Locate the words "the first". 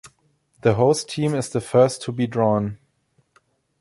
1.49-2.01